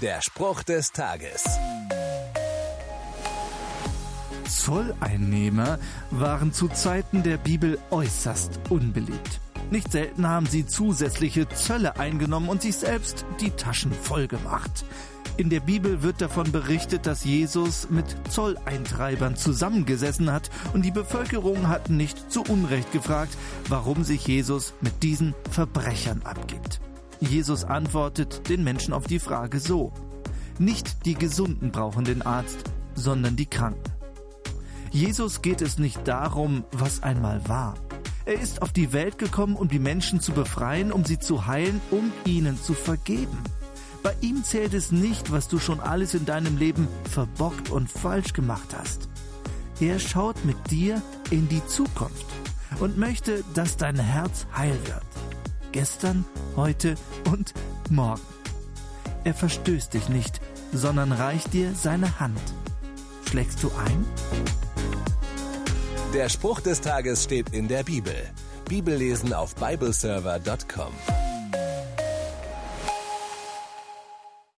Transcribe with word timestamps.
Der 0.00 0.22
Spruch 0.22 0.62
des 0.62 0.92
Tages. 0.92 1.44
Zolleinnehmer 4.48 5.78
waren 6.10 6.54
zu 6.54 6.68
Zeiten 6.68 7.22
der 7.22 7.36
Bibel 7.36 7.78
äußerst 7.90 8.60
unbeliebt. 8.70 9.40
Nicht 9.70 9.92
selten 9.92 10.26
haben 10.26 10.46
sie 10.46 10.64
zusätzliche 10.64 11.50
Zölle 11.50 11.98
eingenommen 11.98 12.48
und 12.48 12.62
sich 12.62 12.76
selbst 12.76 13.26
die 13.42 13.50
Taschen 13.50 13.92
voll 13.92 14.26
gemacht. 14.26 14.86
In 15.36 15.50
der 15.50 15.60
Bibel 15.60 16.02
wird 16.02 16.22
davon 16.22 16.50
berichtet, 16.50 17.04
dass 17.04 17.24
Jesus 17.24 17.90
mit 17.90 18.06
Zolleintreibern 18.30 19.36
zusammengesessen 19.36 20.32
hat 20.32 20.48
und 20.72 20.82
die 20.82 20.92
Bevölkerung 20.92 21.68
hat 21.68 21.90
nicht 21.90 22.32
zu 22.32 22.42
Unrecht 22.42 22.90
gefragt, 22.92 23.36
warum 23.68 24.02
sich 24.04 24.26
Jesus 24.26 24.72
mit 24.80 25.02
diesen 25.02 25.34
Verbrechern 25.50 26.22
abgibt. 26.24 26.80
Jesus 27.20 27.64
antwortet 27.64 28.48
den 28.48 28.64
Menschen 28.64 28.94
auf 28.94 29.06
die 29.06 29.18
Frage 29.18 29.60
so. 29.60 29.92
Nicht 30.58 31.06
die 31.06 31.14
Gesunden 31.14 31.70
brauchen 31.70 32.04
den 32.04 32.22
Arzt, 32.22 32.64
sondern 32.94 33.36
die 33.36 33.46
Kranken. 33.46 33.92
Jesus 34.90 35.42
geht 35.42 35.62
es 35.62 35.78
nicht 35.78 36.08
darum, 36.08 36.64
was 36.72 37.02
einmal 37.02 37.46
war. 37.48 37.74
Er 38.24 38.40
ist 38.40 38.62
auf 38.62 38.72
die 38.72 38.92
Welt 38.92 39.18
gekommen, 39.18 39.56
um 39.56 39.68
die 39.68 39.78
Menschen 39.78 40.20
zu 40.20 40.32
befreien, 40.32 40.92
um 40.92 41.04
sie 41.04 41.18
zu 41.18 41.46
heilen, 41.46 41.80
um 41.90 42.12
ihnen 42.24 42.60
zu 42.60 42.74
vergeben. 42.74 43.38
Bei 44.02 44.14
ihm 44.20 44.44
zählt 44.44 44.74
es 44.74 44.92
nicht, 44.92 45.30
was 45.30 45.48
du 45.48 45.58
schon 45.58 45.80
alles 45.80 46.14
in 46.14 46.24
deinem 46.24 46.56
Leben 46.56 46.88
verbockt 47.10 47.70
und 47.70 47.90
falsch 47.90 48.32
gemacht 48.32 48.74
hast. 48.76 49.08
Er 49.78 49.98
schaut 49.98 50.44
mit 50.44 50.70
dir 50.70 51.02
in 51.30 51.48
die 51.48 51.64
Zukunft 51.66 52.26
und 52.80 52.98
möchte, 52.98 53.44
dass 53.54 53.76
dein 53.76 53.98
Herz 53.98 54.46
heil 54.56 54.78
wird. 54.84 55.19
Gestern, 55.72 56.24
heute 56.56 56.96
und 57.30 57.54
morgen. 57.90 58.20
Er 59.22 59.34
verstößt 59.34 59.94
dich 59.94 60.08
nicht, 60.08 60.40
sondern 60.72 61.12
reicht 61.12 61.52
dir 61.52 61.74
seine 61.74 62.18
Hand. 62.18 62.40
Schlägst 63.28 63.62
du 63.62 63.70
ein? 63.78 64.04
Der 66.12 66.28
Spruch 66.28 66.60
des 66.60 66.80
Tages 66.80 67.22
steht 67.22 67.50
in 67.50 67.68
der 67.68 67.84
Bibel. 67.84 68.16
Bibellesen 68.68 69.32
auf 69.32 69.54
bibleserver.com. 69.54 71.29